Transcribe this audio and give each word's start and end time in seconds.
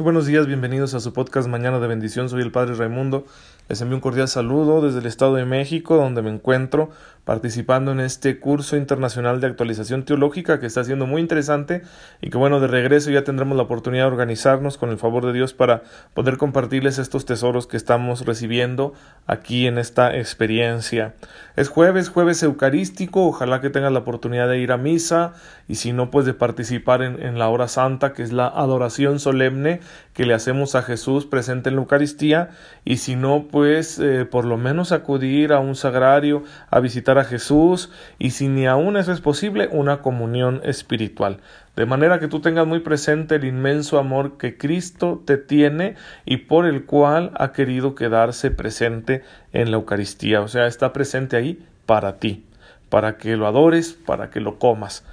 Muy 0.00 0.04
buenos 0.04 0.24
días, 0.24 0.46
bienvenidos 0.46 0.94
a 0.94 1.00
su 1.00 1.12
podcast 1.12 1.46
Mañana 1.46 1.78
de 1.78 1.86
Bendición. 1.86 2.30
Soy 2.30 2.40
el 2.40 2.50
Padre 2.50 2.72
Raimundo. 2.72 3.26
Les 3.68 3.82
envío 3.82 3.98
un 3.98 4.00
cordial 4.00 4.28
saludo 4.28 4.80
desde 4.80 5.00
el 5.00 5.04
Estado 5.04 5.34
de 5.34 5.44
México, 5.44 5.96
donde 5.96 6.22
me 6.22 6.30
encuentro 6.30 6.88
participando 7.24 7.92
en 7.92 8.00
este 8.00 8.40
curso 8.40 8.76
internacional 8.76 9.40
de 9.40 9.46
actualización 9.46 10.04
teológica 10.04 10.58
que 10.58 10.66
está 10.66 10.82
siendo 10.82 11.06
muy 11.06 11.20
interesante 11.20 11.82
y 12.20 12.30
que 12.30 12.38
bueno, 12.38 12.58
de 12.58 12.66
regreso 12.66 13.10
ya 13.10 13.22
tendremos 13.22 13.56
la 13.56 13.64
oportunidad 13.64 14.04
de 14.04 14.10
organizarnos 14.10 14.78
con 14.78 14.88
el 14.88 14.96
favor 14.96 15.26
de 15.26 15.34
Dios 15.34 15.52
para 15.52 15.82
poder 16.14 16.38
compartirles 16.38 16.98
estos 16.98 17.26
tesoros 17.26 17.66
que 17.66 17.76
estamos 17.76 18.24
recibiendo 18.26 18.94
aquí 19.26 19.66
en 19.66 19.78
esta 19.78 20.16
experiencia. 20.16 21.14
Es 21.54 21.68
jueves, 21.68 22.08
jueves 22.08 22.42
eucarístico, 22.42 23.26
ojalá 23.26 23.60
que 23.60 23.70
tengas 23.70 23.92
la 23.92 24.00
oportunidad 24.00 24.48
de 24.48 24.58
ir 24.58 24.72
a 24.72 24.78
misa 24.78 25.34
y 25.68 25.76
si 25.76 25.92
no, 25.92 26.10
pues 26.10 26.26
de 26.26 26.34
participar 26.34 27.02
en, 27.02 27.22
en 27.22 27.38
la 27.38 27.48
hora 27.50 27.68
santa, 27.68 28.14
que 28.14 28.22
es 28.22 28.32
la 28.32 28.48
adoración 28.48 29.20
solemne 29.20 29.80
que 30.12 30.26
le 30.26 30.34
hacemos 30.34 30.74
a 30.74 30.82
Jesús 30.82 31.26
presente 31.26 31.68
en 31.68 31.76
la 31.76 31.82
Eucaristía 31.82 32.50
y 32.84 32.98
si 32.98 33.16
no, 33.16 33.46
pues 33.50 33.98
eh, 33.98 34.24
por 34.24 34.44
lo 34.44 34.56
menos 34.56 34.92
acudir 34.92 35.52
a 35.52 35.60
un 35.60 35.76
sagrario 35.76 36.42
a 36.70 36.80
visitar 36.80 37.18
a 37.18 37.24
Jesús 37.24 37.90
y 38.18 38.30
si 38.30 38.48
ni 38.48 38.66
aún 38.66 38.96
eso 38.96 39.12
es 39.12 39.20
posible, 39.20 39.68
una 39.72 40.02
comunión 40.02 40.60
espiritual. 40.64 41.38
De 41.76 41.86
manera 41.86 42.18
que 42.18 42.28
tú 42.28 42.40
tengas 42.40 42.66
muy 42.66 42.80
presente 42.80 43.36
el 43.36 43.44
inmenso 43.44 43.98
amor 43.98 44.36
que 44.36 44.58
Cristo 44.58 45.22
te 45.24 45.38
tiene 45.38 45.94
y 46.26 46.38
por 46.38 46.66
el 46.66 46.84
cual 46.84 47.30
ha 47.36 47.52
querido 47.52 47.94
quedarse 47.94 48.50
presente 48.50 49.22
en 49.52 49.70
la 49.70 49.76
Eucaristía. 49.76 50.42
O 50.42 50.48
sea, 50.48 50.66
está 50.66 50.92
presente 50.92 51.36
ahí 51.36 51.64
para 51.86 52.18
ti, 52.18 52.44
para 52.88 53.16
que 53.16 53.36
lo 53.36 53.46
adores, 53.46 53.94
para 53.94 54.30
que 54.30 54.40
lo 54.40 54.58
comas. 54.58 55.04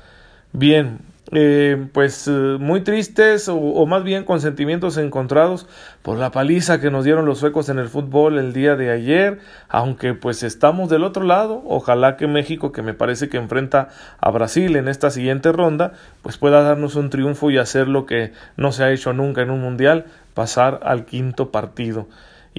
Bien, 0.52 1.00
eh, 1.34 1.88
pues 1.92 2.28
eh, 2.30 2.32
muy 2.32 2.82
tristes 2.82 3.50
o, 3.50 3.86
más 3.86 4.04
bien 4.06 4.24
con 4.24 4.40
sentimientos 4.40 4.96
encontrados 4.96 5.68
por 6.02 6.18
la 6.18 6.32
paliza 6.32 6.80
que 6.80 6.90
nos 6.90 7.04
dieron 7.04 7.26
los 7.26 7.40
suecos 7.40 7.68
en 7.68 7.80
el 7.80 7.90
fútbol 7.90 8.38
el 8.38 8.54
día 8.54 8.78
de 8.78 8.92
ayer, 8.92 9.40
aunque 9.68 10.14
pues 10.14 10.44
estamos 10.44 10.90
del 10.90 11.04
otro 11.04 11.24
lado, 11.24 11.62
ojalá 11.66 12.16
que 12.16 12.28
México, 12.28 12.72
que 12.72 12.82
me 12.82 12.94
parece 12.94 13.28
que 13.28 13.36
enfrenta 13.36 13.90
a 14.20 14.32
Brasil 14.32 14.78
en 14.78 14.88
esta 14.88 15.10
siguiente 15.10 15.52
ronda, 15.52 15.92
pues 16.22 16.38
pueda 16.38 16.62
darnos 16.62 16.96
un 16.96 17.10
triunfo 17.10 17.52
y 17.52 17.58
hacer 17.58 17.90
lo 17.90 18.06
que 18.06 18.32
no 18.56 18.72
se 18.72 18.86
ha 18.86 18.92
hecho 18.92 19.12
nunca 19.12 19.42
en 19.42 19.52
un 19.52 19.60
mundial, 19.60 20.06
pasar 20.34 20.80
al 20.84 21.06
quinto 21.06 21.52
partido. 21.52 22.08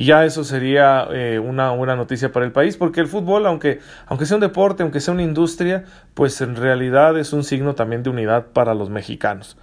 Y 0.01 0.05
ya 0.05 0.25
eso 0.25 0.45
sería 0.45 1.09
eh, 1.11 1.41
una 1.41 1.73
buena 1.73 1.97
noticia 1.97 2.31
para 2.31 2.47
el 2.47 2.53
país, 2.53 2.77
porque 2.77 3.01
el 3.01 3.09
fútbol, 3.09 3.45
aunque, 3.47 3.81
aunque 4.07 4.27
sea 4.27 4.37
un 4.37 4.41
deporte, 4.41 4.85
aunque 4.85 5.01
sea 5.01 5.13
una 5.13 5.25
industria, 5.25 5.87
pues 6.15 6.41
en 6.41 6.55
realidad 6.55 7.19
es 7.19 7.33
un 7.33 7.43
signo 7.43 7.75
también 7.75 8.05
de 8.05 8.11
unidad 8.11 8.47
para 8.53 8.75
los 8.75 8.91
mexicanos. 8.91 9.57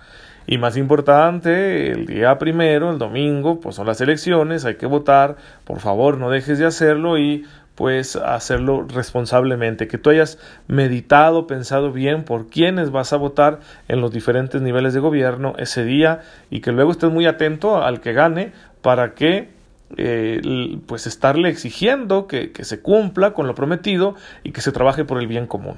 Y 0.46 0.58
más 0.58 0.76
importante, 0.76 1.90
el 1.90 2.06
día 2.06 2.38
primero, 2.38 2.92
el 2.92 2.98
domingo, 2.98 3.62
pues 3.62 3.76
son 3.76 3.88
las 3.88 4.02
elecciones, 4.02 4.66
hay 4.66 4.76
que 4.76 4.88
votar, 4.88 5.38
por 5.64 5.80
favor 5.80 6.18
no 6.18 6.30
dejes 6.30 6.60
de 6.60 6.66
hacerlo 6.66 7.18
y 7.18 7.46
pues 7.76 8.18
hacerlo 8.18 8.86
responsablemente, 8.94 9.88
que 9.88 9.98
tú 9.98 10.10
hayas 10.10 10.38
meditado, 10.68 11.48
pensado 11.48 11.94
bien 11.94 12.24
por 12.26 12.50
quiénes 12.50 12.92
vas 12.92 13.14
a 13.14 13.18
votar 13.18 13.62
en 13.88 14.02
los 14.02 14.12
diferentes 14.12 14.62
niveles 14.62 14.94
de 14.94 15.00
gobierno 15.00 15.54
ese 15.58 15.86
día 15.86 16.24
y 16.50 16.60
que 16.60 16.74
luego 16.74 16.92
estés 16.92 17.10
muy 17.10 17.26
atento 17.26 17.82
al 17.82 18.02
que 18.02 18.12
gane 18.12 18.52
para 18.82 19.14
que 19.14 19.55
eh, 19.98 20.80
pues 20.88 21.06
estarle 21.06 21.50
exigiendo 21.50 22.28
que, 22.28 22.52
se 22.62 22.82
cumpla 22.82 23.34
con 23.34 23.48
lo 23.48 23.56
prometido 23.56 24.16
y 24.44 24.52
que 24.52 24.62
se 24.62 24.72
trabaje 24.72 25.06
por 25.06 25.20
el 25.20 25.28
bien 25.28 25.48
común. 25.48 25.78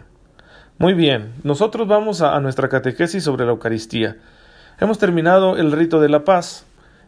Muy 0.78 0.94
bien, 0.94 1.34
nosotros 1.44 1.88
vamos 1.88 2.22
a, 2.22 2.40
nuestra 2.40 2.70
catequesis 2.70 3.24
sobre 3.24 3.46
la 3.46 3.52
Eucaristía. 3.52 4.18
Hemos 4.80 5.00
terminado 5.00 5.58
el 5.58 5.72
rito 5.72 6.00
de 6.00 6.10
la 6.10 6.24
paz 6.24 6.66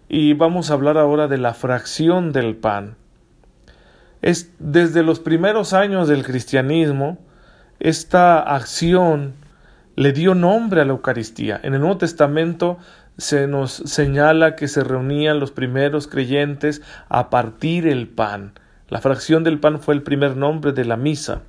y 0.08 0.34
vamos 0.34 0.70
a 0.70 0.74
hablar 0.74 0.98
ahora 0.98 1.28
de 1.28 1.38
la 1.38 1.54
fracción 1.54 2.32
del 2.32 2.56
pan. 2.56 2.96
Es 4.22 4.52
desde 4.60 5.04
los 5.04 5.20
primeros 5.20 5.74
años 5.74 6.08
del 6.08 6.24
cristianismo, 6.24 7.20
esta 7.80 8.40
acción 8.40 9.36
le 9.96 10.12
dio 10.14 10.34
nombre 10.34 10.82
a 10.82 10.86
la 10.86 10.92
Eucaristía. 10.92 11.60
En 11.64 11.74
el 11.74 11.82
Nuevo 11.82 11.98
Testamento 11.98 12.78
se 13.20 13.48
nos 13.48 13.74
señala 13.74 14.56
que 14.56 14.68
se 14.68 14.84
reunían 14.84 15.40
los 15.40 15.52
primeros 15.52 16.08
creyentes 16.08 16.82
a 17.10 17.30
partir 17.30 17.86
el 17.86 18.08
pan. 18.08 18.54
La 18.88 19.02
fracción 19.02 19.44
del 19.44 19.60
pan 19.60 19.80
fue 19.80 19.94
el 19.94 20.04
primer 20.04 20.38
nombre 20.38 20.72
de 20.72 20.86
la 20.86 20.98
misa. 20.98 21.44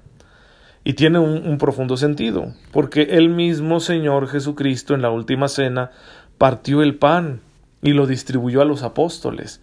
Y 0.83 0.95
tiene 0.95 1.19
un, 1.19 1.59
profundo 1.59 1.97
sentido, 1.97 2.55
porque 2.73 3.03
el 3.03 3.29
mismo 3.29 3.81
Señor 3.81 4.29
Jesucristo 4.29 4.95
en 4.95 5.03
la 5.03 5.11
última 5.11 5.49
cena 5.49 5.91
partió 6.39 6.83
el 6.83 6.97
pan 6.97 7.41
y 7.83 7.93
lo 7.93 8.07
distribuyó 8.07 8.63
a 8.63 8.65
los 8.65 8.83
apóstoles 8.83 9.61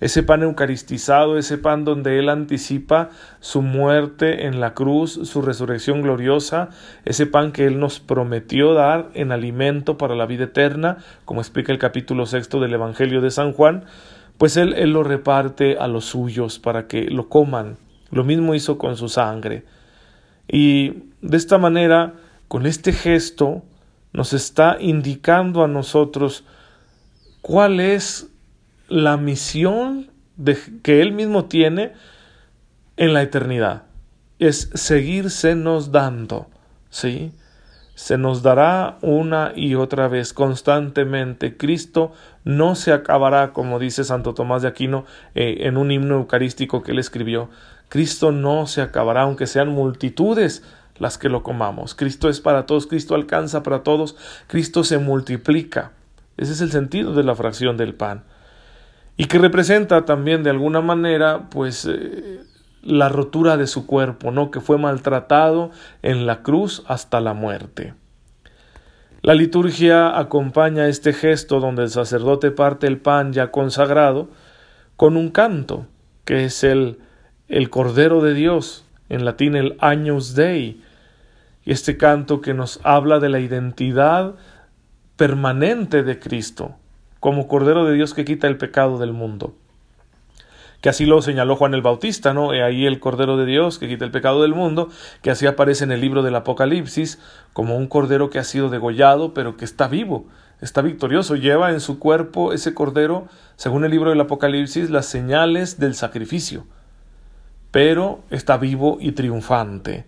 ese 0.00 0.22
pan 0.22 0.42
eucaristizado, 0.42 1.38
ese 1.38 1.56
pan 1.58 1.84
donde 1.84 2.18
Él 2.18 2.28
anticipa 2.28 3.10
su 3.40 3.62
muerte 3.62 4.46
en 4.46 4.60
la 4.60 4.74
cruz, 4.74 5.20
su 5.24 5.40
resurrección 5.40 6.02
gloriosa, 6.02 6.70
ese 7.04 7.26
pan 7.26 7.52
que 7.52 7.66
Él 7.66 7.78
nos 7.78 8.00
prometió 8.00 8.74
dar 8.74 9.10
en 9.14 9.32
alimento 9.32 9.96
para 9.96 10.14
la 10.14 10.26
vida 10.26 10.44
eterna, 10.44 10.98
como 11.24 11.40
explica 11.40 11.72
el 11.72 11.78
capítulo 11.78 12.26
sexto 12.26 12.60
del 12.60 12.74
Evangelio 12.74 13.20
de 13.20 13.30
San 13.30 13.52
Juan, 13.52 13.84
pues 14.36 14.56
Él, 14.56 14.74
él 14.74 14.92
lo 14.92 15.04
reparte 15.04 15.78
a 15.78 15.86
los 15.86 16.06
suyos 16.06 16.58
para 16.58 16.86
que 16.86 17.04
lo 17.04 17.28
coman. 17.28 17.76
Lo 18.10 18.24
mismo 18.24 18.54
hizo 18.54 18.78
con 18.78 18.96
su 18.96 19.08
sangre. 19.08 19.64
Y 20.48 21.04
de 21.22 21.36
esta 21.36 21.58
manera, 21.58 22.14
con 22.48 22.66
este 22.66 22.92
gesto, 22.92 23.62
nos 24.12 24.32
está 24.32 24.76
indicando 24.80 25.64
a 25.64 25.68
nosotros 25.68 26.44
cuál 27.40 27.80
es 27.80 28.30
la 28.88 29.16
misión 29.16 30.10
de, 30.36 30.58
que 30.82 31.00
Él 31.00 31.12
mismo 31.12 31.46
tiene 31.46 31.92
en 32.96 33.12
la 33.12 33.22
eternidad. 33.22 33.84
Es 34.38 34.70
seguirse 34.74 35.54
nos 35.54 35.92
dando, 35.92 36.48
¿sí? 36.90 37.32
Se 37.94 38.18
nos 38.18 38.42
dará 38.42 38.98
una 39.02 39.52
y 39.54 39.76
otra 39.76 40.08
vez 40.08 40.32
constantemente. 40.32 41.56
Cristo 41.56 42.12
no 42.42 42.74
se 42.74 42.92
acabará, 42.92 43.52
como 43.52 43.78
dice 43.78 44.02
Santo 44.02 44.34
Tomás 44.34 44.62
de 44.62 44.68
Aquino 44.68 45.04
eh, 45.36 45.58
en 45.60 45.76
un 45.76 45.92
himno 45.92 46.16
eucarístico 46.16 46.82
que 46.82 46.90
él 46.90 46.98
escribió. 46.98 47.50
Cristo 47.88 48.32
no 48.32 48.66
se 48.66 48.82
acabará, 48.82 49.22
aunque 49.22 49.46
sean 49.46 49.68
multitudes 49.68 50.64
las 50.98 51.18
que 51.18 51.28
lo 51.28 51.44
comamos. 51.44 51.94
Cristo 51.94 52.28
es 52.28 52.40
para 52.40 52.66
todos, 52.66 52.88
Cristo 52.88 53.14
alcanza 53.14 53.62
para 53.62 53.84
todos, 53.84 54.16
Cristo 54.48 54.82
se 54.82 54.98
multiplica. 54.98 55.92
Ese 56.36 56.52
es 56.52 56.60
el 56.60 56.72
sentido 56.72 57.14
de 57.14 57.22
la 57.22 57.36
fracción 57.36 57.76
del 57.76 57.94
pan 57.94 58.24
y 59.16 59.26
que 59.26 59.38
representa 59.38 60.04
también 60.04 60.42
de 60.42 60.50
alguna 60.50 60.80
manera 60.80 61.48
pues 61.50 61.86
eh, 61.86 62.40
la 62.82 63.08
rotura 63.08 63.56
de 63.56 63.66
su 63.66 63.86
cuerpo, 63.86 64.30
¿no? 64.30 64.50
que 64.50 64.60
fue 64.60 64.78
maltratado 64.78 65.70
en 66.02 66.26
la 66.26 66.42
cruz 66.42 66.82
hasta 66.86 67.20
la 67.20 67.34
muerte. 67.34 67.94
La 69.22 69.34
liturgia 69.34 70.18
acompaña 70.18 70.88
este 70.88 71.14
gesto 71.14 71.60
donde 71.60 71.84
el 71.84 71.90
sacerdote 71.90 72.50
parte 72.50 72.86
el 72.86 72.98
pan 72.98 73.32
ya 73.32 73.50
consagrado 73.50 74.28
con 74.96 75.16
un 75.16 75.30
canto, 75.30 75.86
que 76.26 76.44
es 76.44 76.62
el, 76.62 76.98
el 77.48 77.70
Cordero 77.70 78.20
de 78.20 78.34
Dios, 78.34 78.84
en 79.08 79.24
latín 79.24 79.56
el 79.56 79.76
Agnus 79.80 80.34
Dei, 80.34 80.82
y 81.64 81.72
este 81.72 81.96
canto 81.96 82.42
que 82.42 82.52
nos 82.52 82.80
habla 82.84 83.18
de 83.18 83.30
la 83.30 83.40
identidad 83.40 84.34
permanente 85.16 86.02
de 86.02 86.18
Cristo, 86.18 86.76
como 87.24 87.48
Cordero 87.48 87.86
de 87.86 87.94
Dios 87.94 88.12
que 88.12 88.26
quita 88.26 88.48
el 88.48 88.58
pecado 88.58 88.98
del 88.98 89.14
mundo. 89.14 89.54
Que 90.82 90.90
así 90.90 91.06
lo 91.06 91.22
señaló 91.22 91.56
Juan 91.56 91.72
el 91.72 91.80
Bautista, 91.80 92.34
¿no? 92.34 92.52
He 92.52 92.62
ahí 92.62 92.84
el 92.84 93.00
Cordero 93.00 93.38
de 93.38 93.46
Dios 93.46 93.78
que 93.78 93.88
quita 93.88 94.04
el 94.04 94.10
pecado 94.10 94.42
del 94.42 94.52
mundo, 94.52 94.90
que 95.22 95.30
así 95.30 95.46
aparece 95.46 95.84
en 95.84 95.92
el 95.92 96.02
libro 96.02 96.22
del 96.22 96.34
Apocalipsis, 96.34 97.18
como 97.54 97.78
un 97.78 97.86
Cordero 97.86 98.28
que 98.28 98.38
ha 98.38 98.44
sido 98.44 98.68
degollado, 98.68 99.32
pero 99.32 99.56
que 99.56 99.64
está 99.64 99.88
vivo, 99.88 100.26
está 100.60 100.82
victorioso, 100.82 101.34
lleva 101.34 101.70
en 101.70 101.80
su 101.80 101.98
cuerpo 101.98 102.52
ese 102.52 102.74
Cordero, 102.74 103.26
según 103.56 103.86
el 103.86 103.90
libro 103.90 104.10
del 104.10 104.20
Apocalipsis, 104.20 104.90
las 104.90 105.06
señales 105.06 105.78
del 105.80 105.94
sacrificio, 105.94 106.66
pero 107.70 108.20
está 108.28 108.58
vivo 108.58 108.98
y 109.00 109.12
triunfante. 109.12 110.04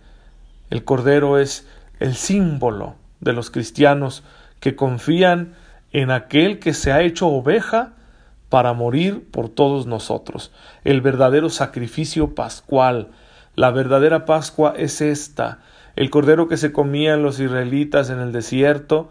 El 0.69 0.85
Cordero 0.85 1.39
es 1.39 1.67
el 1.99 2.15
símbolo 2.15 2.97
de 3.21 3.33
los 3.33 3.51
cristianos 3.51 4.23
que 4.61 4.77
confían 4.77 5.55
en 5.97 6.11
aquel 6.11 6.59
que 6.59 6.75
se 6.75 6.93
ha 6.93 7.01
hecho 7.01 7.27
oveja 7.27 7.95
para 8.51 8.75
morir 8.75 9.31
por 9.31 9.49
todos 9.49 9.87
nosotros. 9.87 10.53
El 10.85 11.01
verdadero 11.01 11.49
sacrificio 11.49 12.35
pascual. 12.35 13.09
La 13.55 13.71
verdadera 13.71 14.27
Pascua 14.27 14.75
es 14.77 15.01
esta, 15.01 15.61
el 15.97 16.11
cordero 16.11 16.49
que 16.49 16.59
se 16.59 16.71
comían 16.71 17.23
los 17.23 17.41
israelitas 17.41 18.11
en 18.11 18.19
el 18.19 18.31
desierto 18.31 19.09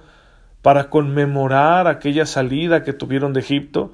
para 0.61 0.91
conmemorar 0.91 1.87
aquella 1.87 2.27
salida 2.27 2.83
que 2.83 2.93
tuvieron 2.93 3.33
de 3.33 3.39
Egipto, 3.39 3.91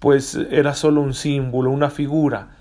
pues 0.00 0.34
era 0.50 0.74
solo 0.74 1.00
un 1.00 1.14
símbolo, 1.14 1.70
una 1.70 1.90
figura. 1.90 2.56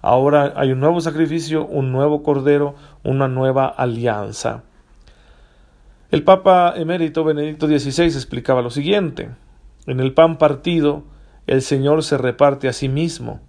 Ahora 0.00 0.54
hay 0.56 0.72
un 0.72 0.80
nuevo 0.80 1.02
sacrificio, 1.02 1.66
un 1.66 1.92
nuevo 1.92 2.22
cordero, 2.22 2.74
una 3.04 3.28
nueva 3.28 3.66
alianza. 3.66 4.62
El 6.10 6.22
Papa 6.22 6.72
emérito 6.76 7.24
Benedicto 7.24 7.66
XVI 7.66 8.04
explicaba 8.04 8.62
lo 8.62 8.70
siguiente: 8.70 9.30
En 9.86 9.98
el 9.98 10.14
pan 10.14 10.38
partido 10.38 11.04
el 11.48 11.62
Señor 11.62 12.04
se 12.04 12.16
reparte 12.16 12.68
a 12.68 12.72
sí 12.72 12.88
mismo. 12.88 13.40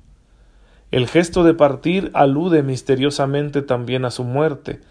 El 0.89 1.07
gesto 1.07 1.44
de 1.44 1.54
partir 1.54 2.09
alude 2.13 2.63
misteriosamente 2.63 3.62
también 3.62 4.06
a 4.06 4.12
su 4.12 4.24
muerte, 4.24 4.81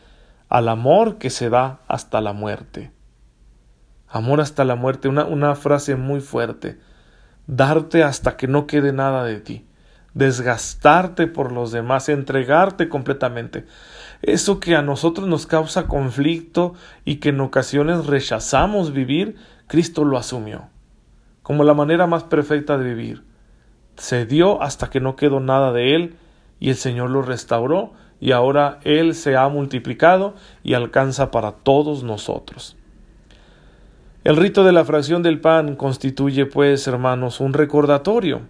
al 0.48 0.68
amor 0.68 1.18
que 1.18 1.30
se 1.30 1.50
da 1.50 1.80
hasta 1.88 2.20
la 2.20 2.32
muerte. 2.32 2.92
Amor 4.08 4.40
hasta 4.40 4.64
la 4.64 4.76
muerte, 4.76 5.08
una, 5.08 5.24
una 5.24 5.56
frase 5.56 5.96
muy 5.96 6.20
fuerte. 6.20 6.78
Darte 7.48 8.04
hasta 8.04 8.36
que 8.36 8.46
no 8.46 8.66
quede 8.66 8.92
nada 8.92 9.24
de 9.24 9.40
ti. 9.40 9.66
Desgastarte 10.16 11.28
por 11.28 11.52
los 11.52 11.70
demás, 11.70 12.08
entregarte 12.08 12.88
completamente. 12.88 13.66
Eso 14.22 14.58
que 14.58 14.74
a 14.74 14.82
nosotros 14.82 15.28
nos 15.28 15.46
causa 15.46 15.86
conflicto 15.86 16.74
y 17.04 17.16
que 17.16 17.28
en 17.28 17.40
ocasiones 17.40 18.06
rechazamos 18.06 18.92
vivir, 18.92 19.36
Cristo 19.68 20.04
lo 20.04 20.18
asumió 20.18 20.70
como 21.46 21.62
la 21.62 21.74
manera 21.74 22.08
más 22.08 22.24
perfecta 22.24 22.76
de 22.76 22.92
vivir. 22.92 23.22
Se 23.96 24.26
dio 24.26 24.60
hasta 24.62 24.90
que 24.90 24.98
no 24.98 25.14
quedó 25.14 25.38
nada 25.38 25.70
de 25.70 25.94
él 25.94 26.16
y 26.58 26.70
el 26.70 26.74
Señor 26.74 27.10
lo 27.10 27.22
restauró 27.22 27.92
y 28.18 28.32
ahora 28.32 28.80
Él 28.82 29.14
se 29.14 29.36
ha 29.36 29.48
multiplicado 29.48 30.34
y 30.64 30.74
alcanza 30.74 31.30
para 31.30 31.52
todos 31.52 32.02
nosotros. 32.02 32.76
El 34.24 34.36
rito 34.36 34.64
de 34.64 34.72
la 34.72 34.84
fracción 34.84 35.22
del 35.22 35.40
pan 35.40 35.76
constituye, 35.76 36.46
pues, 36.46 36.88
hermanos, 36.88 37.38
un 37.38 37.52
recordatorio, 37.52 38.40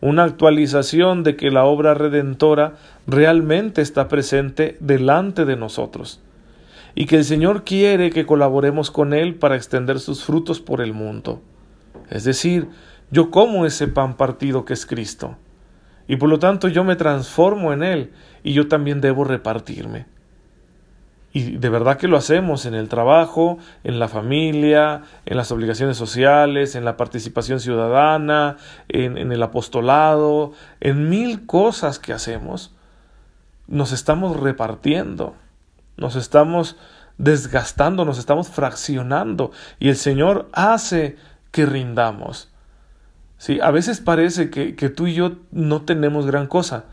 una 0.00 0.24
actualización 0.24 1.22
de 1.22 1.36
que 1.36 1.50
la 1.50 1.64
obra 1.64 1.94
redentora 1.94 2.74
realmente 3.06 3.82
está 3.82 4.08
presente 4.08 4.76
delante 4.80 5.44
de 5.44 5.56
nosotros 5.56 6.20
y 6.94 7.06
que 7.06 7.16
el 7.16 7.24
Señor 7.24 7.64
quiere 7.64 8.10
que 8.10 8.26
colaboremos 8.26 8.90
con 8.90 9.12
Él 9.12 9.34
para 9.34 9.54
extender 9.54 10.00
sus 10.00 10.24
frutos 10.24 10.60
por 10.60 10.80
el 10.80 10.94
mundo. 10.94 11.42
Es 12.10 12.24
decir, 12.24 12.68
yo 13.10 13.30
como 13.30 13.66
ese 13.66 13.86
pan 13.86 14.16
partido 14.16 14.64
que 14.64 14.72
es 14.72 14.86
Cristo. 14.86 15.36
Y 16.08 16.16
por 16.16 16.30
lo 16.30 16.38
tanto 16.38 16.68
yo 16.68 16.84
me 16.84 16.96
transformo 16.96 17.72
en 17.72 17.82
Él 17.82 18.12
y 18.42 18.54
yo 18.54 18.66
también 18.66 19.00
debo 19.00 19.24
repartirme. 19.24 20.06
Y 21.36 21.58
de 21.58 21.68
verdad 21.68 21.98
que 21.98 22.08
lo 22.08 22.16
hacemos 22.16 22.64
en 22.64 22.74
el 22.74 22.88
trabajo, 22.88 23.58
en 23.84 23.98
la 23.98 24.08
familia, 24.08 25.02
en 25.26 25.36
las 25.36 25.52
obligaciones 25.52 25.98
sociales, 25.98 26.74
en 26.74 26.86
la 26.86 26.96
participación 26.96 27.60
ciudadana, 27.60 28.56
en, 28.88 29.30
el 29.30 29.42
apostolado, 29.42 30.54
en 30.80 31.10
mil 31.10 31.44
cosas 31.44 31.98
que 31.98 32.14
hacemos. 32.14 32.74
Nos 33.66 33.92
estamos 33.92 34.40
repartiendo, 34.40 35.34
nos 35.98 36.16
estamos 36.16 36.78
desgastando, 37.18 38.06
nos 38.06 38.18
estamos 38.18 38.48
fraccionando 38.48 39.50
y 39.78 39.90
el 39.90 39.96
Señor 39.96 40.48
hace 40.54 41.18
que 41.50 41.66
rindamos. 41.66 42.50
¿Sí? 43.36 43.60
A 43.60 43.70
veces 43.72 44.00
parece 44.00 44.48
que 44.48 44.88
tú 44.88 45.06
y 45.06 45.12
yo 45.12 45.32
no 45.50 45.82
tenemos 45.82 46.24
gran 46.24 46.46
cosa, 46.46 46.86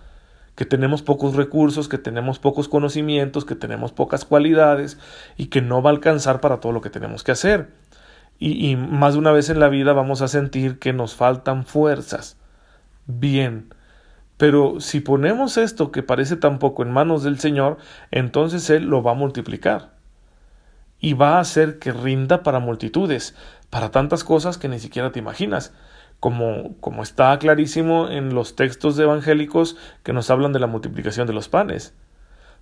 que 0.55 0.65
tenemos 0.65 1.01
pocos 1.01 1.35
recursos, 1.35 1.89
que 1.89 1.97
tenemos 1.97 2.39
pocos 2.39 2.67
conocimientos, 2.67 3.45
que 3.45 3.55
tenemos 3.55 3.91
pocas 3.91 4.25
cualidades 4.25 4.97
y 5.37 5.47
que 5.47 5.61
no 5.61 5.81
va 5.81 5.89
a 5.89 5.93
alcanzar 5.93 6.41
para 6.41 6.59
todo 6.59 6.71
lo 6.71 6.81
que 6.81 6.89
tenemos 6.89 7.23
que 7.23 7.31
hacer. 7.31 7.69
Y, 8.39 8.75
más 8.75 9.13
de 9.13 9.19
una 9.19 9.31
vez 9.31 9.49
en 9.49 9.59
la 9.59 9.69
vida 9.69 9.93
vamos 9.93 10.21
a 10.21 10.27
sentir 10.27 10.77
que 10.77 10.91
nos 10.91 11.15
faltan 11.15 11.65
fuerzas. 11.65 12.37
Bien. 13.05 13.73
Pero 14.37 14.81
si 14.81 14.99
ponemos 14.99 15.57
esto 15.57 15.91
que 15.91 16.03
parece 16.03 16.35
tan 16.35 16.59
poco 16.59 16.83
en 16.83 16.91
manos 16.91 17.23
del 17.23 17.39
Señor, 17.39 17.77
entonces 18.11 18.69
Él 18.69 18.85
lo 18.85 19.01
va 19.01 19.11
a 19.11 19.15
multiplicar. 19.15 19.93
Y 20.99 21.13
va 21.13 21.37
a 21.37 21.39
hacer 21.39 21.79
que 21.79 21.91
rinda 21.91 22.43
para 22.43 22.59
multitudes 22.59 23.35
para 23.69 23.89
tantas 23.89 24.23
cosas 24.23 24.57
que 24.57 24.67
ni 24.67 24.79
siquiera 24.79 25.11
te 25.11 25.17
imaginas, 25.17 25.73
como, 26.23 26.79
como 26.79 27.03
está 27.03 27.37
clarísimo 27.37 28.07
en 28.07 28.33
los 28.33 28.55
textos 28.55 28.97
evangélicos 28.97 29.75
que 30.03 30.13
nos 30.13 30.29
hablan 30.29 30.53
de 30.53 30.59
la 30.61 30.67
multiplicación 30.67 31.27
de 31.27 31.33
los 31.33 31.49
panes. 31.49 31.93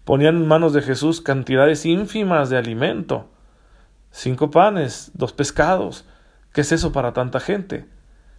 Ponían 0.03 0.37
en 0.37 0.47
manos 0.47 0.73
de 0.73 0.81
Jesús 0.81 1.21
cantidades 1.21 1.85
ínfimas 1.85 2.49
de 2.49 2.57
alimento. 2.57 3.29
Cinco 4.09 4.49
panes, 4.49 5.11
dos 5.13 5.31
pescados. 5.33 6.07
¿Qué 6.53 6.61
es 6.61 6.71
eso 6.71 6.91
para 6.91 7.13
tanta 7.13 7.39
gente? 7.39 7.85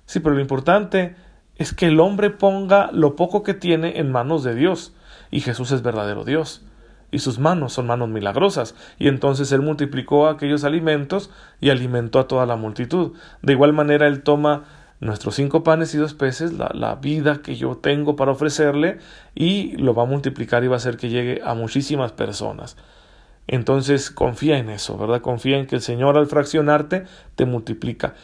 Sí, 0.07 0.19
pero 0.19 0.35
lo 0.35 0.41
importante 0.41 1.15
es 1.55 1.73
que 1.73 1.87
el 1.87 2.01
hombre 2.01 2.31
ponga 2.31 2.91
lo 2.91 3.15
poco 3.15 3.45
que 3.45 3.55
tiene 3.55 4.01
en 4.01 4.11
manos 4.11 4.43
de 4.43 4.57
Dios, 4.57 4.93
y 5.31 5.39
Jesús 5.39 5.71
es 5.71 5.83
verdadero 5.83 6.25
Dios 6.25 6.67
y 7.13 7.19
sus 7.19 7.39
manos 7.39 7.75
son 7.75 7.87
manos 7.87 8.09
milagrosas, 8.09 8.75
y 8.99 9.07
entonces 9.07 9.53
él 9.53 9.61
multiplicó 9.61 10.29
aquellos 10.29 10.65
alimentos 10.65 11.31
y 11.61 11.69
alimentó 11.69 12.19
a 12.19 12.27
toda 12.27 12.47
la 12.47 12.57
multitud. 12.57 13.13
De 13.43 13.53
igual 13.53 13.75
manera 13.75 14.07
él 14.07 14.23
toma 14.23 14.65
nuestros 15.07 15.35
cinco 15.35 15.63
panes 15.63 15.95
y 15.95 15.99
dos 15.99 16.15
peces, 16.15 16.53
la, 16.53 16.71
la, 16.75 16.95
vida 16.97 17.43
que 17.43 17.57
yo 17.57 17.77
tengo 17.77 18.17
para 18.17 18.33
ofrecerle, 18.33 18.99
y 19.35 19.77
lo 19.77 19.95
va 19.95 20.05
a 20.05 20.07
multiplicar 20.07 20.65
y 20.65 20.69
va 20.69 20.75
a 20.75 20.77
hacer 20.79 20.97
que 20.97 21.09
llegue 21.09 21.41
a 21.45 21.55
muchísimas 21.55 22.13
personas. 22.13 22.77
Entonces 23.47 24.11
confía 24.11 24.59
en 24.59 24.71
eso, 24.71 24.97
¿verdad? 24.97 25.21
Confía 25.21 25.59
en 25.59 25.67
que 25.67 25.77
el 25.77 25.83
Señor 25.83 26.17
al 26.17 26.27
fraccionarte 26.27 27.05
te 27.35 27.45
multiplica. 27.45 28.15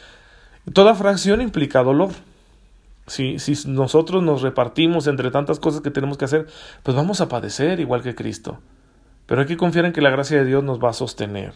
Toda 0.73 0.95
fracción 0.95 1.41
implica 1.41 1.83
dolor. 1.83 2.09
Si, 3.07 3.39
si 3.39 3.67
nosotros 3.67 4.23
nos 4.23 4.41
repartimos 4.41 5.07
entre 5.07 5.31
tantas 5.31 5.59
cosas 5.59 5.81
que 5.81 5.91
tenemos 5.91 6.17
que 6.17 6.25
hacer, 6.25 6.47
pues 6.83 6.95
vamos 6.95 7.21
a 7.21 7.27
padecer 7.27 7.79
igual 7.79 8.01
que 8.01 8.15
Cristo 8.15 8.59
pero 9.29 9.41
hay 9.41 9.47
que 9.47 9.57
confiar 9.57 9.85
en 9.85 9.93
que 9.93 10.01
la 10.01 10.09
gracia 10.09 10.39
de 10.39 10.45
Dios 10.45 10.63
nos 10.63 10.83
va 10.83 10.89
a 10.89 10.93
sostener. 10.93 11.53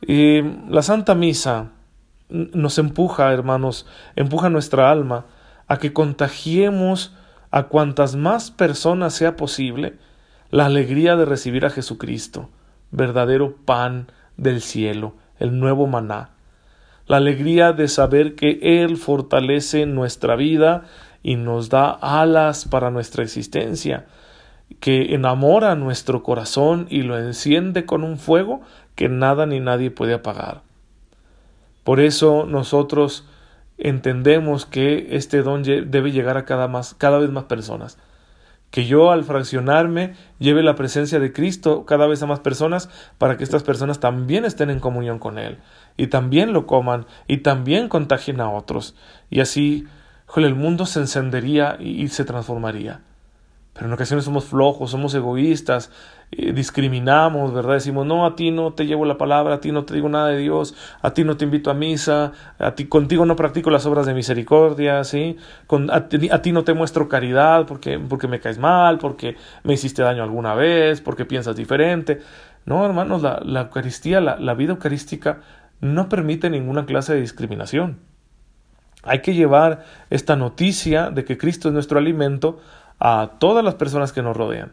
Y 0.00 0.40
la 0.70 0.80
Santa 0.80 1.14
Misa 1.14 1.72
nos 2.28 2.78
empuja, 2.78 3.32
hermanos, 3.32 3.86
empuja 4.16 4.50
nuestra 4.50 4.90
alma 4.90 5.26
a 5.68 5.78
que 5.78 5.92
contagiemos 5.92 7.14
a 7.50 7.64
cuantas 7.64 8.16
más 8.16 8.50
personas 8.50 9.14
sea 9.14 9.36
posible 9.36 9.94
la 10.50 10.66
alegría 10.66 11.16
de 11.16 11.24
recibir 11.24 11.64
a 11.66 11.70
Jesucristo, 11.70 12.48
verdadero 12.90 13.56
pan 13.64 14.10
del 14.36 14.60
cielo, 14.60 15.14
el 15.38 15.58
nuevo 15.58 15.86
maná, 15.86 16.30
la 17.06 17.18
alegría 17.18 17.72
de 17.72 17.88
saber 17.88 18.34
que 18.34 18.58
Él 18.62 18.96
fortalece 18.96 19.86
nuestra 19.86 20.36
vida 20.36 20.84
y 21.22 21.36
nos 21.36 21.68
da 21.68 21.90
alas 21.90 22.66
para 22.68 22.90
nuestra 22.90 23.22
existencia, 23.22 24.06
que 24.80 25.14
enamora 25.14 25.74
nuestro 25.76 26.22
corazón 26.22 26.86
y 26.90 27.02
lo 27.02 27.18
enciende 27.18 27.86
con 27.86 28.02
un 28.02 28.18
fuego 28.18 28.62
que 28.96 29.08
nada 29.08 29.46
ni 29.46 29.60
nadie 29.60 29.90
puede 29.90 30.14
apagar. 30.14 30.65
Por 31.86 32.00
eso 32.00 32.46
nosotros 32.46 33.24
entendemos 33.78 34.66
que 34.66 35.06
este 35.12 35.42
don 35.42 35.62
debe 35.62 36.10
llegar 36.10 36.36
a 36.36 36.44
cada, 36.44 36.66
más, 36.66 36.94
cada 36.94 37.18
vez 37.18 37.30
más 37.30 37.44
personas. 37.44 37.96
Que 38.72 38.86
yo 38.86 39.12
al 39.12 39.22
fraccionarme 39.22 40.16
lleve 40.40 40.64
la 40.64 40.74
presencia 40.74 41.20
de 41.20 41.32
Cristo 41.32 41.84
cada 41.84 42.08
vez 42.08 42.20
a 42.24 42.26
más 42.26 42.40
personas 42.40 42.90
para 43.18 43.36
que 43.36 43.44
estas 43.44 43.62
personas 43.62 44.00
también 44.00 44.44
estén 44.44 44.70
en 44.70 44.80
comunión 44.80 45.20
con 45.20 45.38
Él 45.38 45.58
y 45.96 46.08
también 46.08 46.52
lo 46.52 46.66
coman 46.66 47.06
y 47.28 47.36
también 47.38 47.88
contagien 47.88 48.40
a 48.40 48.50
otros. 48.50 48.96
Y 49.30 49.38
así 49.38 49.86
el 50.44 50.56
mundo 50.56 50.86
se 50.86 50.98
encendería 50.98 51.76
y 51.78 52.08
se 52.08 52.24
transformaría. 52.24 53.02
Pero 53.74 53.86
en 53.86 53.92
ocasiones 53.92 54.24
somos 54.24 54.46
flojos, 54.46 54.90
somos 54.90 55.14
egoístas, 55.14 55.92
discriminamos, 56.30 57.54
¿verdad? 57.54 57.74
Decimos, 57.74 58.04
no, 58.04 58.26
a 58.26 58.34
ti 58.34 58.50
no 58.50 58.72
te 58.72 58.86
llevo 58.86 59.04
la 59.04 59.16
palabra, 59.16 59.54
a 59.54 59.60
ti 59.60 59.72
no 59.72 59.84
te 59.84 59.94
digo 59.94 60.08
nada 60.08 60.28
de 60.28 60.38
Dios, 60.38 60.74
a 61.00 61.12
ti 61.12 61.24
no 61.24 61.36
te 61.36 61.44
invito 61.44 61.70
a 61.70 61.74
misa, 61.74 62.32
a 62.58 62.74
ti 62.74 62.86
contigo 62.86 63.24
no 63.24 63.36
practico 63.36 63.70
las 63.70 63.86
obras 63.86 64.06
de 64.06 64.14
misericordia, 64.14 65.04
¿sí? 65.04 65.36
Con, 65.66 65.90
a, 65.90 66.08
ti, 66.08 66.52
no 66.52 66.64
te 66.64 66.74
muestro 66.74 67.08
caridad 67.08 67.66
porque, 67.66 67.98
porque 67.98 68.28
me 68.28 68.40
caes 68.40 68.58
mal, 68.58 68.98
porque 68.98 69.36
me 69.62 69.74
hiciste 69.74 70.02
daño 70.02 70.22
alguna 70.22 70.54
vez, 70.54 71.00
porque 71.00 71.24
piensas 71.24 71.56
diferente. 71.56 72.20
No, 72.64 72.84
hermanos, 72.84 73.22
la, 73.22 73.40
la 73.44 73.62
Eucaristía, 73.62 74.20
la, 74.20 74.36
la 74.38 74.54
vida 74.54 74.72
eucarística 74.72 75.40
no 75.80 76.08
permite 76.08 76.50
ninguna 76.50 76.86
clase 76.86 77.14
de 77.14 77.20
discriminación. 77.20 78.00
Hay 79.04 79.22
que 79.22 79.34
llevar 79.34 79.84
esta 80.10 80.34
noticia 80.34 81.10
de 81.10 81.24
que 81.24 81.38
Cristo 81.38 81.68
es 81.68 81.74
nuestro 81.74 81.98
alimento 81.98 82.58
a 82.98 83.32
todas 83.38 83.64
las 83.64 83.76
personas 83.76 84.12
que 84.12 84.22
nos 84.22 84.36
rodean 84.36 84.72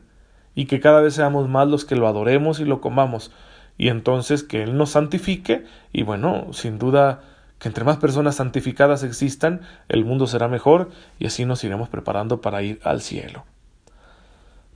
y 0.55 0.65
que 0.65 0.79
cada 0.79 1.01
vez 1.01 1.15
seamos 1.15 1.50
más 1.50 1.67
los 1.67 1.86
que 1.86 1.95
lo 1.95 2.07
adoremos 2.07 2.60
y 2.60 2.65
lo 2.65 2.81
comamos 2.81 3.31
y 3.77 3.89
entonces 3.89 4.43
que 4.43 4.63
Él 4.63 4.77
nos 4.77 4.91
santifique 4.91 5.65
y 5.91 6.03
bueno, 6.03 6.48
sin 6.53 6.77
duda 6.77 7.22
que 7.60 7.67
entre 7.69 7.83
más 7.83 7.98
personas 7.98 8.36
santificadas 8.36 9.03
existan, 9.03 9.62
el 9.89 10.05
mundo 10.05 10.27
será 10.27 10.48
mejor 10.48 10.89
y 11.19 11.27
así 11.27 11.45
nos 11.45 11.63
iremos 11.63 11.89
preparando 11.89 12.41
para 12.41 12.62
ir 12.62 12.79
al 12.83 13.01
cielo. 13.01 13.45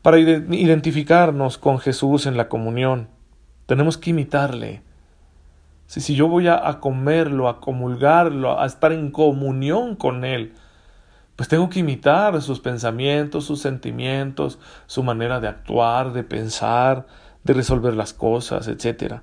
Para 0.02 0.20
identificarnos 0.20 1.58
con 1.58 1.80
Jesús 1.80 2.26
en 2.28 2.38
la 2.38 2.48
comunión, 2.48 3.10
tenemos 3.66 3.98
que 3.98 4.12
imitarle. 4.12 4.82
Si, 5.86 6.00
si 6.00 6.16
yo 6.16 6.28
voy 6.28 6.48
a, 6.48 6.68
a 6.68 6.80
comerlo, 6.80 7.50
a 7.50 7.60
comulgarlo, 7.60 8.60
a 8.60 8.66
estar 8.66 8.94
en 8.94 9.12
comunión 9.12 9.96
con 9.96 10.24
Él, 10.24 10.54
pues 11.38 11.48
tengo 11.48 11.70
que 11.70 11.80
imitar 11.80 12.42
sus 12.42 12.60
pensamientos, 12.60 13.46
sus 13.46 13.62
sentimientos, 13.62 14.58
su 14.88 15.04
manera 15.04 15.40
de 15.40 15.48
actuar, 15.48 16.12
de 16.12 16.24
pensar, 16.24 17.06
de 17.44 17.54
resolver 17.54 17.94
las 17.94 18.12
cosas, 18.12 18.68
etc. 18.68 19.22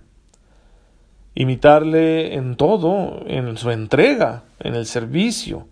imitarle 1.35 2.35
en 2.37 2.56
todo, 2.56 3.21
en 3.26 3.56
su 3.56 3.73
entrega, 3.73 4.44
en 4.61 4.76
el 4.76 4.87
servicio, 4.87 5.66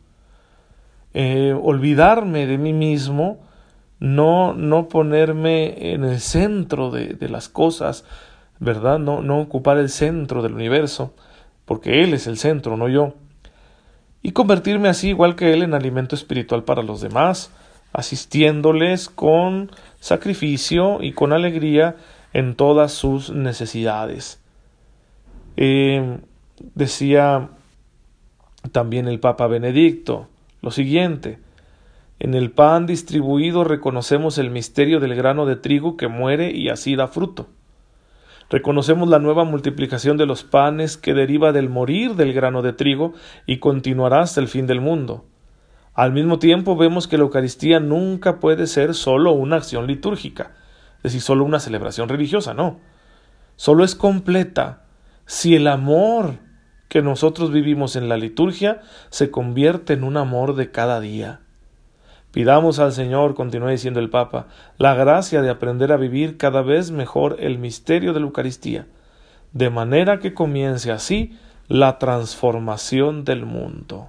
eh, 1.14 1.56
olvidarme 1.62 2.48
de 2.48 2.58
mí 2.58 2.72
mismo, 2.72 3.38
no, 4.00 4.52
no 4.52 4.88
ponerme 4.88 5.92
en 5.92 6.02
el 6.02 6.18
centro 6.18 6.90
de, 6.90 7.14
de 7.14 7.28
las 7.28 7.48
cosas, 7.48 8.04
¿verdad? 8.58 8.98
No, 8.98 9.22
no 9.22 9.38
ocupar 9.40 9.78
el 9.78 9.90
centro 9.90 10.42
del 10.42 10.54
universo, 10.54 11.14
porque 11.66 12.02
Él 12.02 12.14
es 12.14 12.26
el 12.26 12.36
centro, 12.36 12.76
no 12.76 12.88
yo. 12.88 13.14
Y 14.22 14.32
convertirme 14.32 14.88
así, 14.88 15.08
igual 15.08 15.34
que 15.34 15.52
Él, 15.52 15.62
en 15.62 15.74
alimento 15.74 16.14
espiritual 16.14 16.64
para 16.64 16.82
los 16.82 17.00
demás, 17.00 17.50
asistiéndoles 17.92 19.08
con 19.08 19.70
sacrificio 20.00 21.02
y 21.02 21.12
con 21.12 21.32
alegría 21.32 21.96
en 22.32 22.54
todas 22.54 22.92
sus 22.92 23.30
necesidades. 23.30 24.40
Eh, 25.56 26.18
decía 26.74 27.50
también 28.70 29.08
el 29.08 29.20
Papa 29.20 29.46
Benedicto 29.48 30.28
lo 30.62 30.70
siguiente, 30.70 31.40
en 32.20 32.34
el 32.34 32.52
pan 32.52 32.86
distribuido 32.86 33.64
reconocemos 33.64 34.38
el 34.38 34.50
misterio 34.50 35.00
del 35.00 35.16
grano 35.16 35.44
de 35.44 35.56
trigo 35.56 35.96
que 35.96 36.06
muere 36.06 36.52
y 36.52 36.68
así 36.68 36.94
da 36.94 37.08
fruto. 37.08 37.48
Reconocemos 38.52 39.08
la 39.08 39.18
nueva 39.18 39.44
multiplicación 39.44 40.18
de 40.18 40.26
los 40.26 40.44
panes 40.44 40.98
que 40.98 41.14
deriva 41.14 41.52
del 41.52 41.70
morir 41.70 42.16
del 42.16 42.34
grano 42.34 42.60
de 42.60 42.74
trigo 42.74 43.14
y 43.46 43.60
continuará 43.60 44.20
hasta 44.20 44.42
el 44.42 44.48
fin 44.48 44.66
del 44.66 44.82
mundo. 44.82 45.24
Al 45.94 46.12
mismo 46.12 46.38
tiempo 46.38 46.76
vemos 46.76 47.08
que 47.08 47.16
la 47.16 47.22
Eucaristía 47.22 47.80
nunca 47.80 48.40
puede 48.40 48.66
ser 48.66 48.92
solo 48.92 49.32
una 49.32 49.56
acción 49.56 49.86
litúrgica, 49.86 50.52
es 50.98 51.04
decir, 51.04 51.22
solo 51.22 51.46
una 51.46 51.60
celebración 51.60 52.10
religiosa, 52.10 52.52
no. 52.52 52.78
Solo 53.56 53.84
es 53.84 53.94
completa 53.94 54.84
si 55.24 55.56
el 55.56 55.66
amor 55.66 56.34
que 56.90 57.00
nosotros 57.00 57.52
vivimos 57.52 57.96
en 57.96 58.10
la 58.10 58.18
liturgia 58.18 58.82
se 59.08 59.30
convierte 59.30 59.94
en 59.94 60.04
un 60.04 60.18
amor 60.18 60.56
de 60.56 60.70
cada 60.70 61.00
día. 61.00 61.40
Pidamos 62.32 62.78
al 62.78 62.92
Señor, 62.92 63.34
continúa 63.34 63.70
diciendo 63.70 64.00
el 64.00 64.08
Papa, 64.08 64.46
la 64.78 64.94
gracia 64.94 65.42
de 65.42 65.50
aprender 65.50 65.92
a 65.92 65.98
vivir 65.98 66.38
cada 66.38 66.62
vez 66.62 66.90
mejor 66.90 67.36
el 67.40 67.58
misterio 67.58 68.14
de 68.14 68.20
la 68.20 68.26
Eucaristía, 68.26 68.86
de 69.52 69.68
manera 69.68 70.18
que 70.18 70.32
comience 70.32 70.90
así 70.90 71.38
la 71.68 71.98
transformación 71.98 73.24
del 73.24 73.44
mundo. 73.44 74.08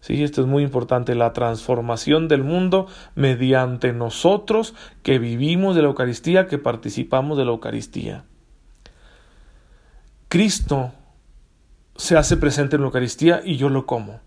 Sí, 0.00 0.22
esto 0.22 0.42
es 0.42 0.46
muy 0.46 0.62
importante, 0.62 1.14
la 1.14 1.32
transformación 1.32 2.28
del 2.28 2.44
mundo 2.44 2.86
mediante 3.14 3.94
nosotros 3.94 4.74
que 5.02 5.18
vivimos 5.18 5.74
de 5.74 5.82
la 5.82 5.88
Eucaristía, 5.88 6.46
que 6.46 6.58
participamos 6.58 7.38
de 7.38 7.46
la 7.46 7.50
Eucaristía. 7.52 8.24
Cristo 10.28 10.92
se 11.96 12.18
hace 12.18 12.36
presente 12.36 12.76
en 12.76 12.82
la 12.82 12.88
Eucaristía 12.88 13.40
y 13.42 13.56
yo 13.56 13.70
lo 13.70 13.86
como. 13.86 14.20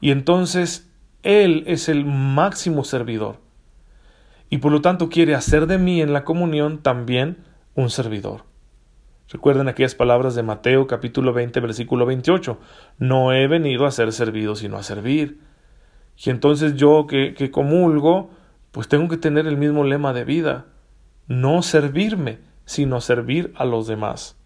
Y 0.00 0.10
entonces 0.10 0.87
Él 1.22 1.64
es 1.66 1.88
el 1.88 2.04
máximo 2.04 2.84
servidor. 2.84 3.36
Y 4.50 4.58
por 4.58 4.72
lo 4.72 4.80
tanto 4.80 5.08
quiere 5.08 5.34
hacer 5.34 5.66
de 5.66 5.78
mí 5.78 6.00
en 6.00 6.12
la 6.12 6.24
comunión 6.24 6.78
también 6.78 7.38
un 7.74 7.90
servidor. 7.90 8.44
Recuerden 9.30 9.68
aquellas 9.68 9.94
palabras 9.94 10.34
de 10.34 10.42
Mateo 10.42 10.86
capítulo 10.86 11.32
20 11.32 11.60
versículo 11.60 12.06
28. 12.06 12.58
No 12.98 13.32
he 13.32 13.46
venido 13.46 13.84
a 13.84 13.90
ser 13.90 14.12
servido 14.12 14.54
sino 14.54 14.78
a 14.78 14.82
servir. 14.82 15.40
Y 16.16 16.30
entonces 16.30 16.76
yo 16.76 17.06
que, 17.06 17.34
que 17.34 17.50
comulgo, 17.50 18.30
pues 18.70 18.88
tengo 18.88 19.08
que 19.08 19.18
tener 19.18 19.46
el 19.46 19.58
mismo 19.58 19.84
lema 19.84 20.12
de 20.12 20.24
vida. 20.24 20.66
No 21.26 21.62
servirme, 21.62 22.38
sino 22.64 23.00
servir 23.00 23.52
a 23.56 23.66
los 23.66 23.86
demás. 23.86 24.36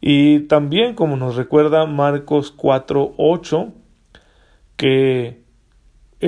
Y 0.00 0.40
también, 0.40 0.94
como 0.94 1.16
nos 1.16 1.36
recuerda 1.36 1.86
Marcos 1.86 2.50
4, 2.50 3.14
8, 3.16 3.72
que 4.76 5.43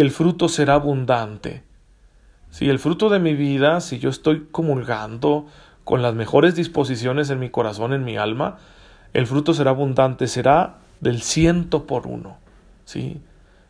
el 0.01 0.11
fruto 0.11 0.49
será 0.49 0.75
abundante. 0.75 1.63
Si 2.51 2.69
el 2.69 2.79
fruto 2.79 3.09
de 3.09 3.19
mi 3.19 3.35
vida, 3.35 3.81
si 3.81 3.99
yo 3.99 4.11
estoy 4.11 4.47
comulgando 4.51 5.47
con 5.85 6.03
las 6.03 6.15
mejores 6.15 6.55
disposiciones 6.55 7.31
en 7.31 7.39
mi 7.39 7.51
corazón, 7.51 7.93
en 7.93 8.05
mi 8.05 8.17
alma, 8.17 8.59
el 9.13 9.27
fruto 9.27 9.55
será 9.55 9.71
abundante, 9.71 10.27
será 10.27 10.79
del 11.01 11.23
ciento 11.23 11.87
por 11.87 12.07
uno. 12.07 12.39
¿sí? 12.85 13.21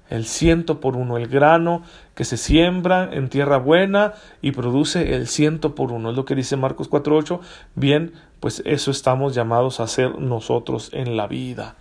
el 0.08 0.24
ciento 0.24 0.80
por 0.80 0.96
uno, 0.96 1.16
el 1.16 1.28
grano 1.28 1.82
que 2.14 2.24
se 2.24 2.36
siembra 2.36 3.08
en 3.12 3.28
tierra 3.28 3.58
buena 3.58 4.14
y 4.40 4.52
produce 4.52 5.14
el 5.14 5.26
ciento 5.26 5.74
por 5.74 5.92
uno. 5.92 6.10
Es 6.10 6.16
lo 6.16 6.24
que 6.24 6.34
dice 6.34 6.56
Marcos 6.56 6.90
4.8. 6.90 7.40
Bien, 7.74 8.12
pues 8.40 8.62
eso 8.64 8.90
estamos 8.90 9.34
llamados 9.34 9.80
a 9.80 9.84
hacer 9.84 10.18
nosotros 10.18 10.90
en 10.92 11.16
la 11.16 11.26
vida. 11.26 11.76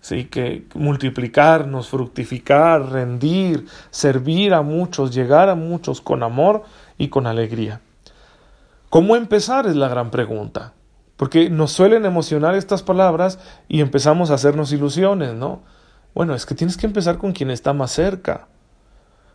Sí, 0.00 0.24
que 0.24 0.66
multiplicarnos, 0.74 1.88
fructificar, 1.88 2.90
rendir, 2.90 3.66
servir 3.90 4.54
a 4.54 4.62
muchos, 4.62 5.14
llegar 5.14 5.50
a 5.50 5.54
muchos 5.54 6.00
con 6.00 6.22
amor 6.22 6.64
y 6.96 7.08
con 7.08 7.26
alegría. 7.26 7.80
¿Cómo 8.88 9.14
empezar? 9.14 9.66
Es 9.66 9.76
la 9.76 9.88
gran 9.88 10.10
pregunta. 10.10 10.72
Porque 11.16 11.50
nos 11.50 11.72
suelen 11.72 12.06
emocionar 12.06 12.54
estas 12.54 12.82
palabras 12.82 13.38
y 13.68 13.82
empezamos 13.82 14.30
a 14.30 14.34
hacernos 14.34 14.72
ilusiones, 14.72 15.34
¿no? 15.34 15.60
Bueno, 16.14 16.34
es 16.34 16.46
que 16.46 16.54
tienes 16.54 16.78
que 16.78 16.86
empezar 16.86 17.18
con 17.18 17.32
quien 17.32 17.50
está 17.50 17.74
más 17.74 17.90
cerca. 17.90 18.48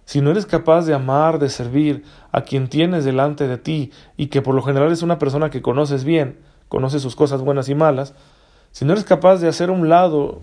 Si 0.04 0.20
no 0.20 0.32
eres 0.32 0.46
capaz 0.46 0.86
de 0.86 0.94
amar, 0.94 1.40
de 1.40 1.50
servir 1.50 2.04
a 2.32 2.42
quien 2.42 2.70
tienes 2.70 3.06
delante 3.06 3.48
de 3.48 3.58
ti 3.58 3.92
y 4.18 4.28
que 4.28 4.42
por 4.42 4.56
lo 4.56 4.62
general 4.62 4.92
es 4.92 5.04
una 5.04 5.20
persona 5.20 5.50
que 5.52 5.62
conoces 5.62 6.04
bien, 6.04 6.40
conoce 6.70 7.00
sus 7.00 7.16
cosas 7.16 7.42
buenas 7.42 7.70
y 7.70 7.76
malas, 7.76 8.14
si 8.76 8.84
no 8.84 8.92
eres 8.92 9.06
capaz 9.06 9.38
de 9.38 9.48
hacer 9.48 9.72
un 9.72 9.88
lado 9.88 10.42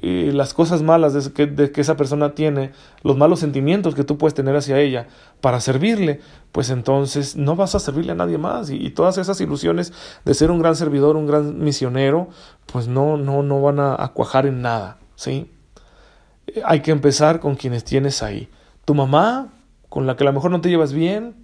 eh, 0.00 0.30
las 0.32 0.54
cosas 0.54 0.84
malas 0.84 1.12
de 1.12 1.32
que, 1.32 1.46
de 1.46 1.72
que, 1.72 1.80
esa 1.80 1.96
persona 1.96 2.32
tiene, 2.36 2.70
los 3.02 3.16
malos 3.16 3.40
sentimientos 3.40 3.96
que 3.96 4.04
tú 4.04 4.16
puedes 4.16 4.32
tener 4.32 4.54
hacia 4.54 4.78
ella 4.78 5.08
para 5.40 5.58
servirle, 5.58 6.20
pues 6.52 6.70
entonces 6.70 7.34
no 7.34 7.56
vas 7.56 7.74
a 7.74 7.80
servirle 7.80 8.12
a 8.12 8.14
nadie 8.14 8.38
más 8.38 8.70
y, 8.70 8.90
todas 8.90 9.18
esas 9.18 9.40
ilusiones 9.40 9.92
de 10.24 10.34
ser 10.34 10.52
un 10.52 10.60
gran 10.60 10.76
servidor, 10.76 11.16
un 11.16 11.26
gran 11.26 11.58
misionero, 11.58 12.28
pues 12.66 12.86
no, 12.86 13.16
no, 13.16 13.42
no 13.42 13.60
van 13.60 13.80
a, 13.80 14.00
a 14.00 14.12
cuajar 14.12 14.46
en 14.46 14.62
nada, 14.62 14.98
¿sí? 15.16 15.50
hay 16.64 16.78
que 16.78 16.92
empezar 16.92 17.40
con 17.40 17.56
quienes 17.56 17.82
tienes 17.82 18.22
ahí. 18.22 18.48
Tu 18.84 18.94
mamá, 18.94 19.52
con 19.88 20.06
la 20.06 20.14
que 20.14 20.22
a 20.22 20.26
lo 20.26 20.32
mejor 20.32 20.52
no 20.52 20.60
te 20.60 20.68
llevas 20.68 20.92
bien, 20.92 21.43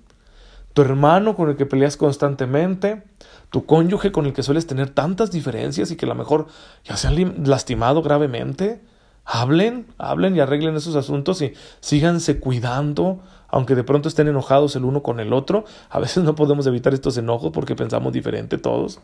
tu 0.73 0.83
hermano 0.83 1.35
con 1.37 1.51
el 1.51 1.57
que 1.57 1.67
peleas 1.67 1.97
constantemente, 1.97 3.03
tu 3.51 3.67
cónyuge 3.67 4.13
con 4.13 4.27
el 4.27 4.33
que 4.33 4.43
sueles 4.43 4.67
tener 4.67 4.91
tantas 4.91 5.31
diferencias 5.31 5.91
y 5.91 5.97
que 5.97 6.07
a 6.07 6.09
lo 6.09 6.15
mejor 6.15 6.47
ya 6.85 6.97
se 6.97 7.09
han 7.09 7.45
lastimado 7.45 8.03
gravemente. 8.03 8.81
Hablen, 9.25 9.87
hablen 9.99 10.35
y 10.37 10.41
arreglen 10.41 10.77
esos 10.77 10.97
asuntos 10.97 11.43
y 11.43 11.53
síganse 11.81 12.41
cuidando, 12.41 13.21
aunque 13.49 13.75
de 13.75 13.85
pronto 13.85 14.09
estén 14.09 14.29
enojados 14.29 14.77
el 14.77 14.85
uno 14.85 15.03
con 15.03 15.21
el 15.21 15.33
otro. 15.33 15.65
A 15.89 15.99
veces 16.01 16.25
no 16.25 16.35
podemos 16.35 16.67
evitar 16.67 16.95
estos 16.95 17.17
enojos 17.17 17.51
porque 17.53 17.77
pensamos 17.77 18.13
diferente 18.13 18.59
todos. 18.59 19.01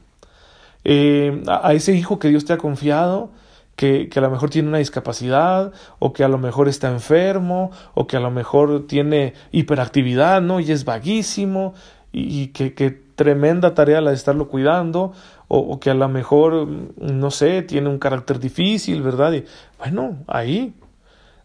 Eh, 0.85 1.43
a 1.49 1.75
ese 1.75 1.93
hijo 1.95 2.19
que 2.19 2.29
Dios 2.29 2.45
te 2.45 2.53
ha 2.53 2.59
confiado, 2.59 3.31
que, 3.77 4.09
que, 4.09 4.19
a 4.19 4.23
lo 4.23 4.31
mejor 4.31 4.51
tiene 4.51 4.69
una 4.69 4.79
discapacidad, 4.79 5.73
o 5.99 6.13
que 6.13 6.25
a 6.25 6.29
lo 6.29 6.39
mejor 6.39 6.69
está 6.69 6.91
enfermo, 6.91 7.71
o 7.95 8.07
que 8.07 8.17
a 8.17 8.21
lo 8.21 8.31
mejor 8.31 8.87
tiene 8.87 9.35
hiperactividad, 9.53 10.43
¿no? 10.43 10.61
Y 10.61 10.73
es 10.73 10.85
vaguísimo, 10.85 11.75
y, 12.13 12.49
que, 12.49 12.75
que, 12.75 13.07
tremenda 13.17 13.73
tarea 13.73 14.03
la 14.03 14.11
de 14.11 14.17
estarlo 14.17 14.49
cuidando, 14.49 15.13
o, 15.49 15.81
que 15.81 15.91
a 15.91 15.95
lo 15.95 16.09
mejor, 16.09 16.69
no 16.99 17.31
sé, 17.31 17.63
tiene 17.63 17.89
un 17.89 17.99
carácter 17.99 18.39
difícil, 18.39 19.01
¿verdad? 19.03 19.33
Y 19.33 19.45
bueno, 19.79 20.19
ahí, 20.27 20.75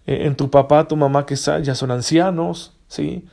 e, 0.05 0.25
en 0.25 0.35
tu 0.35 0.49
papá, 0.49 0.87
tu 0.87 0.97
mamá 0.97 1.25
que 1.25 1.35
ya 1.35 1.75
son 1.75 1.91
ancianos, 1.91 2.77
¿sí? 2.87 3.25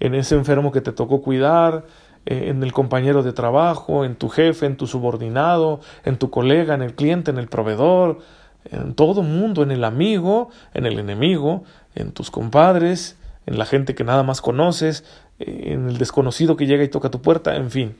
En 0.00 0.14
ese 0.14 0.34
enfermo 0.34 0.72
que 0.72 0.80
te 0.80 0.90
tocó 0.90 1.22
cuidar, 1.22 1.84
e, 2.26 2.48
en 2.48 2.62
el 2.62 2.72
compañero 2.72 3.22
de 3.22 3.32
trabajo, 3.32 4.04
en 4.04 4.16
tu 4.16 4.28
jefe, 4.28 4.66
en 4.66 4.76
tu 4.76 4.86
subordinado, 4.86 5.80
en 6.04 6.18
tu 6.18 6.30
colega, 6.30 6.74
en 6.74 6.82
el 6.82 6.94
cliente, 6.94 7.30
en 7.30 7.38
el 7.38 7.46
proveedor, 7.48 8.18
en 8.64 8.94
todo 8.94 9.22
mundo, 9.22 9.62
en 9.62 9.70
el 9.70 9.84
amigo, 9.84 10.50
en 10.72 10.86
el 10.86 10.98
enemigo, 10.98 11.64
en 11.94 12.12
tus 12.12 12.30
compadres, 12.30 13.16
en 13.46 13.58
la 13.58 13.66
gente 13.66 13.94
que 13.94 14.04
nada 14.04 14.22
más 14.22 14.40
conoces, 14.40 15.04
en 15.38 15.88
el 15.88 15.98
desconocido 15.98 16.56
que 16.56 16.66
llega 16.66 16.84
y 16.84 16.88
toca 16.88 17.10
tu 17.10 17.20
puerta, 17.20 17.56
en 17.56 17.70
fin. 17.70 17.96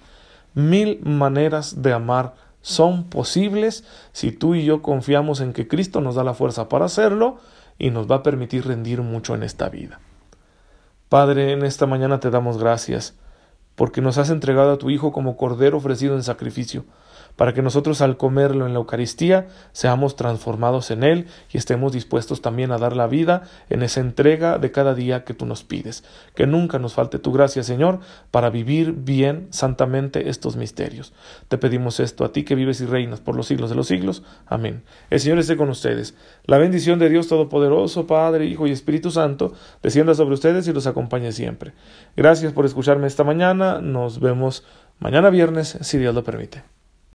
Mil 0.54 1.00
maneras 1.02 1.82
de 1.82 1.92
amar 1.92 2.34
son 2.62 3.04
posibles 3.04 3.84
si 4.12 4.32
tú 4.32 4.54
y 4.54 4.64
yo 4.64 4.80
confiamos 4.80 5.40
en 5.40 5.52
que 5.52 5.68
Cristo 5.68 6.00
nos 6.00 6.14
da 6.14 6.24
la 6.24 6.34
fuerza 6.34 6.68
para 6.68 6.86
hacerlo 6.86 7.38
y 7.78 7.90
nos 7.90 8.10
va 8.10 8.16
a 8.16 8.22
permitir 8.22 8.66
rendir 8.66 9.02
mucho 9.02 9.34
en 9.34 9.42
esta 9.42 9.68
vida. 9.68 10.00
Padre, 11.08 11.52
en 11.52 11.64
esta 11.64 11.86
mañana 11.86 12.20
te 12.20 12.30
damos 12.30 12.56
gracias 12.56 13.14
porque 13.74 14.00
nos 14.00 14.16
has 14.18 14.30
entregado 14.30 14.72
a 14.72 14.78
tu 14.78 14.90
Hijo 14.90 15.12
como 15.12 15.36
Cordero 15.36 15.76
ofrecido 15.76 16.14
en 16.14 16.22
sacrificio 16.22 16.84
para 17.36 17.52
que 17.52 17.62
nosotros 17.62 18.00
al 18.00 18.16
comerlo 18.16 18.66
en 18.66 18.72
la 18.72 18.78
Eucaristía 18.78 19.48
seamos 19.72 20.16
transformados 20.16 20.90
en 20.90 21.02
Él 21.02 21.26
y 21.52 21.58
estemos 21.58 21.92
dispuestos 21.92 22.42
también 22.42 22.72
a 22.72 22.78
dar 22.78 22.96
la 22.96 23.06
vida 23.06 23.42
en 23.70 23.82
esa 23.82 24.00
entrega 24.00 24.58
de 24.58 24.70
cada 24.70 24.94
día 24.94 25.24
que 25.24 25.34
tú 25.34 25.46
nos 25.46 25.64
pides. 25.64 26.04
Que 26.34 26.46
nunca 26.46 26.78
nos 26.78 26.94
falte 26.94 27.18
tu 27.18 27.32
gracia, 27.32 27.62
Señor, 27.62 28.00
para 28.30 28.50
vivir 28.50 28.92
bien, 28.92 29.48
santamente 29.50 30.28
estos 30.28 30.56
misterios. 30.56 31.12
Te 31.48 31.58
pedimos 31.58 32.00
esto 32.00 32.24
a 32.24 32.32
ti 32.32 32.44
que 32.44 32.54
vives 32.54 32.80
y 32.80 32.86
reinas 32.86 33.20
por 33.20 33.36
los 33.36 33.46
siglos 33.46 33.70
de 33.70 33.76
los 33.76 33.88
siglos. 33.88 34.22
Amén. 34.46 34.82
El 35.10 35.20
Señor 35.20 35.38
esté 35.38 35.56
con 35.56 35.68
ustedes. 35.68 36.14
La 36.44 36.58
bendición 36.58 36.98
de 36.98 37.08
Dios 37.08 37.28
Todopoderoso, 37.28 38.06
Padre, 38.06 38.46
Hijo 38.46 38.66
y 38.66 38.70
Espíritu 38.70 39.10
Santo, 39.10 39.52
descienda 39.82 40.14
sobre 40.14 40.34
ustedes 40.34 40.68
y 40.68 40.72
los 40.72 40.86
acompañe 40.86 41.32
siempre. 41.32 41.72
Gracias 42.16 42.52
por 42.52 42.66
escucharme 42.66 43.06
esta 43.06 43.24
mañana. 43.24 43.80
Nos 43.80 44.20
vemos 44.20 44.64
mañana 44.98 45.30
viernes, 45.30 45.78
si 45.80 45.98
Dios 45.98 46.14
lo 46.14 46.22
permite. 46.24 46.83